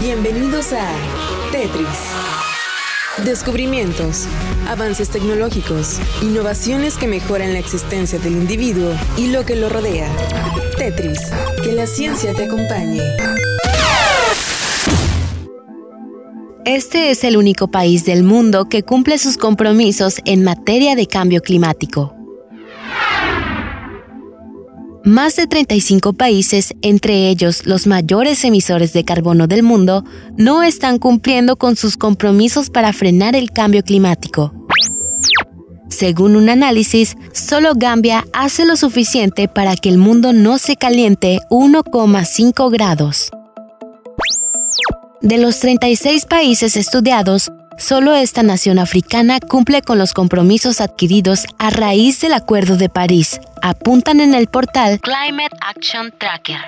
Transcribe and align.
Bienvenidos 0.00 0.72
a 0.72 0.92
Tetris. 1.50 1.88
Descubrimientos, 3.24 4.26
avances 4.68 5.10
tecnológicos, 5.10 5.98
innovaciones 6.22 6.96
que 6.96 7.08
mejoran 7.08 7.52
la 7.52 7.58
existencia 7.58 8.20
del 8.20 8.34
individuo 8.34 8.92
y 9.16 9.26
lo 9.26 9.44
que 9.44 9.56
lo 9.56 9.68
rodea. 9.68 10.08
Tetris, 10.76 11.18
que 11.64 11.72
la 11.72 11.88
ciencia 11.88 12.32
te 12.32 12.44
acompañe. 12.44 13.00
Este 16.64 17.10
es 17.10 17.24
el 17.24 17.36
único 17.36 17.66
país 17.66 18.04
del 18.04 18.22
mundo 18.22 18.68
que 18.68 18.84
cumple 18.84 19.18
sus 19.18 19.36
compromisos 19.36 20.20
en 20.24 20.44
materia 20.44 20.94
de 20.94 21.08
cambio 21.08 21.42
climático. 21.42 22.17
Más 25.04 25.36
de 25.36 25.46
35 25.46 26.12
países, 26.12 26.74
entre 26.82 27.28
ellos 27.28 27.66
los 27.66 27.86
mayores 27.86 28.44
emisores 28.44 28.92
de 28.92 29.04
carbono 29.04 29.46
del 29.46 29.62
mundo, 29.62 30.04
no 30.36 30.62
están 30.62 30.98
cumpliendo 30.98 31.56
con 31.56 31.76
sus 31.76 31.96
compromisos 31.96 32.68
para 32.68 32.92
frenar 32.92 33.36
el 33.36 33.50
cambio 33.50 33.82
climático. 33.82 34.52
Según 35.88 36.36
un 36.36 36.48
análisis, 36.48 37.16
solo 37.32 37.72
Gambia 37.74 38.24
hace 38.32 38.64
lo 38.66 38.76
suficiente 38.76 39.48
para 39.48 39.76
que 39.76 39.88
el 39.88 39.98
mundo 39.98 40.32
no 40.32 40.58
se 40.58 40.76
caliente 40.76 41.40
1,5 41.50 42.70
grados. 42.70 43.30
De 45.22 45.38
los 45.38 45.58
36 45.58 46.26
países 46.26 46.76
estudiados, 46.76 47.50
Solo 47.78 48.12
esta 48.12 48.42
nación 48.42 48.80
africana 48.80 49.38
cumple 49.38 49.82
con 49.82 49.98
los 49.98 50.12
compromisos 50.12 50.80
adquiridos 50.80 51.46
a 51.58 51.70
raíz 51.70 52.20
del 52.20 52.32
Acuerdo 52.32 52.76
de 52.76 52.88
París, 52.88 53.40
apuntan 53.62 54.18
en 54.18 54.34
el 54.34 54.48
portal 54.48 54.98
Climate 55.00 55.56
Action 55.60 56.12
Tracker. 56.18 56.58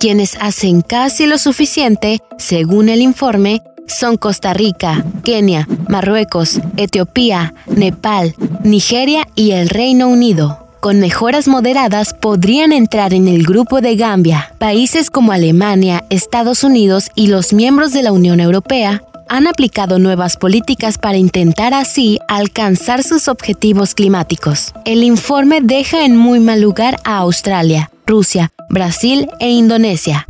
Quienes 0.00 0.36
hacen 0.40 0.82
casi 0.82 1.26
lo 1.26 1.38
suficiente, 1.38 2.18
según 2.38 2.88
el 2.88 3.02
informe, 3.02 3.62
son 3.86 4.16
Costa 4.16 4.52
Rica, 4.52 5.04
Kenia, 5.22 5.68
Marruecos, 5.88 6.60
Etiopía, 6.76 7.54
Nepal, 7.66 8.34
Nigeria 8.64 9.28
y 9.36 9.52
el 9.52 9.68
Reino 9.68 10.08
Unido. 10.08 10.66
Con 10.80 10.98
mejoras 10.98 11.46
moderadas 11.46 12.14
podrían 12.14 12.72
entrar 12.72 13.14
en 13.14 13.28
el 13.28 13.44
grupo 13.44 13.80
de 13.80 13.94
Gambia. 13.94 14.52
Países 14.58 15.08
como 15.08 15.30
Alemania, 15.30 16.04
Estados 16.10 16.64
Unidos 16.64 17.10
y 17.14 17.28
los 17.28 17.52
miembros 17.52 17.92
de 17.92 18.02
la 18.02 18.12
Unión 18.12 18.40
Europea 18.40 19.02
han 19.28 19.46
aplicado 19.46 19.98
nuevas 19.98 20.36
políticas 20.36 20.98
para 20.98 21.16
intentar 21.16 21.74
así 21.74 22.18
alcanzar 22.28 23.02
sus 23.02 23.28
objetivos 23.28 23.94
climáticos. 23.94 24.72
El 24.84 25.02
informe 25.02 25.60
deja 25.62 26.04
en 26.04 26.16
muy 26.16 26.40
mal 26.40 26.60
lugar 26.60 26.98
a 27.04 27.18
Australia, 27.18 27.90
Rusia, 28.06 28.52
Brasil 28.68 29.28
e 29.40 29.50
Indonesia. 29.50 30.26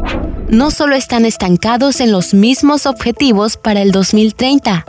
No 0.49 0.71
solo 0.71 0.95
están 0.95 1.25
estancados 1.25 2.01
en 2.01 2.13
los 2.13 2.35
mismos 2.35 2.87
objetivos 2.87 3.57
para 3.57 3.83
el 3.83 3.93
2030, 3.93 4.85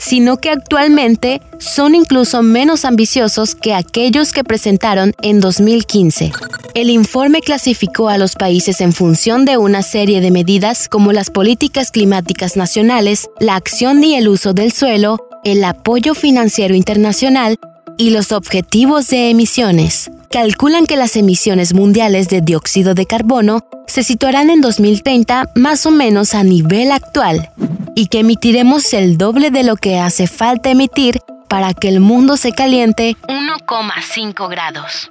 sino 0.00 0.38
que 0.38 0.50
actualmente 0.50 1.42
son 1.58 1.94
incluso 1.94 2.42
menos 2.42 2.84
ambiciosos 2.84 3.54
que 3.54 3.74
aquellos 3.74 4.32
que 4.32 4.44
presentaron 4.44 5.14
en 5.22 5.40
2015. 5.40 6.32
El 6.74 6.88
informe 6.88 7.40
clasificó 7.40 8.08
a 8.08 8.18
los 8.18 8.34
países 8.34 8.80
en 8.80 8.92
función 8.92 9.44
de 9.44 9.56
una 9.56 9.82
serie 9.82 10.20
de 10.20 10.30
medidas 10.30 10.88
como 10.88 11.12
las 11.12 11.30
políticas 11.30 11.90
climáticas 11.90 12.56
nacionales, 12.56 13.28
la 13.40 13.56
acción 13.56 14.02
y 14.04 14.14
el 14.14 14.28
uso 14.28 14.52
del 14.52 14.72
suelo, 14.72 15.18
el 15.42 15.64
apoyo 15.64 16.14
financiero 16.14 16.74
internacional 16.74 17.56
y 17.98 18.10
los 18.10 18.30
objetivos 18.30 19.08
de 19.08 19.30
emisiones. 19.30 20.10
Calculan 20.30 20.86
que 20.86 20.96
las 20.96 21.16
emisiones 21.16 21.74
mundiales 21.74 22.28
de 22.28 22.40
dióxido 22.40 22.94
de 22.94 23.04
carbono 23.04 23.66
se 23.88 24.04
situarán 24.04 24.48
en 24.48 24.60
2030 24.60 25.50
más 25.56 25.86
o 25.86 25.90
menos 25.90 26.34
a 26.34 26.44
nivel 26.44 26.92
actual 26.92 27.50
y 27.96 28.06
que 28.06 28.20
emitiremos 28.20 28.92
el 28.94 29.18
doble 29.18 29.50
de 29.50 29.64
lo 29.64 29.74
que 29.74 29.98
hace 29.98 30.28
falta 30.28 30.70
emitir 30.70 31.20
para 31.48 31.74
que 31.74 31.88
el 31.88 31.98
mundo 31.98 32.36
se 32.36 32.52
caliente 32.52 33.16
1,5 33.26 34.48
grados. 34.48 35.10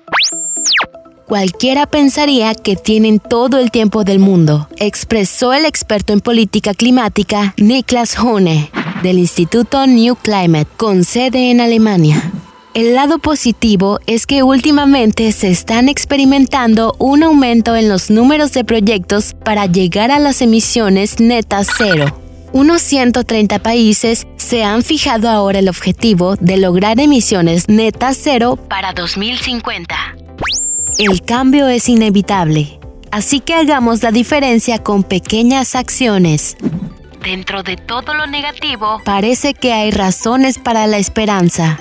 Cualquiera 1.30 1.86
pensaría 1.86 2.56
que 2.56 2.76
tienen 2.76 3.20
todo 3.20 3.60
el 3.60 3.70
tiempo 3.70 4.04
del 4.04 4.18
mundo, 4.18 4.68
expresó 4.78 5.54
el 5.54 5.68
experto 5.68 6.12
en 6.12 6.22
política 6.22 6.74
climática 6.74 7.54
Niklas 7.58 8.18
Hone, 8.18 8.72
del 9.04 9.20
Instituto 9.20 9.86
New 9.86 10.16
Climate, 10.16 10.66
con 10.76 11.04
sede 11.04 11.52
en 11.52 11.62
Alemania. 11.62 12.32
El 12.74 12.96
lado 12.96 13.20
positivo 13.20 14.00
es 14.08 14.26
que 14.26 14.42
últimamente 14.42 15.32
se 15.32 15.50
están 15.50 15.88
experimentando 15.88 16.96
un 16.98 17.22
aumento 17.22 17.76
en 17.76 17.90
los 17.90 18.10
números 18.10 18.52
de 18.54 18.66
proyectos 18.66 19.36
para 19.46 19.68
llegar 19.68 20.10
a 20.10 20.18
las 20.18 20.42
emisiones 20.42 21.20
netas 21.20 21.68
cero. 21.78 22.20
Unos 22.54 22.82
130 22.82 23.60
países 23.60 24.26
se 24.38 24.64
han 24.64 24.82
fijado 24.82 25.30
ahora 25.30 25.60
el 25.60 25.70
objetivo 25.70 26.38
de 26.38 26.58
lograr 26.58 27.00
emisiones 27.00 27.70
netas 27.70 28.18
cero 28.20 28.58
para 28.68 28.94
2050. 28.94 30.19
El 31.00 31.22
cambio 31.22 31.70
es 31.70 31.88
inevitable, 31.88 32.78
así 33.10 33.40
que 33.40 33.54
hagamos 33.54 34.04
la 34.04 34.12
diferencia 34.12 34.84
con 34.84 35.04
pequeñas 35.04 35.76
acciones. 35.76 36.58
Dentro 37.24 37.64
de 37.64 37.78
todo 37.78 38.14
lo 38.14 38.28
negativo, 38.28 39.00
parece 39.06 39.54
que 39.54 39.72
hay 39.72 39.92
razones 39.92 40.58
para 40.58 40.88
la 40.88 40.98
esperanza. 40.98 41.80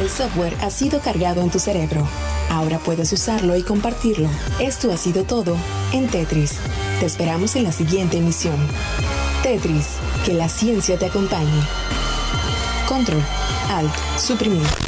El 0.00 0.10
software 0.10 0.56
ha 0.62 0.70
sido 0.70 0.98
cargado 0.98 1.42
en 1.42 1.50
tu 1.50 1.60
cerebro. 1.60 2.08
Ahora 2.50 2.80
puedes 2.80 3.12
usarlo 3.12 3.54
y 3.54 3.62
compartirlo. 3.62 4.28
Esto 4.58 4.90
ha 4.90 4.96
sido 4.96 5.22
todo 5.22 5.56
en 5.92 6.08
Tetris. 6.08 6.56
Te 6.98 7.06
esperamos 7.06 7.54
en 7.54 7.62
la 7.62 7.70
siguiente 7.70 8.18
emisión. 8.18 8.56
Tetris, 9.42 9.98
que 10.24 10.34
la 10.34 10.48
ciencia 10.48 10.98
te 10.98 11.06
acompañe. 11.06 11.62
Control, 12.88 13.22
Alt, 13.68 13.94
suprimir. 14.18 14.87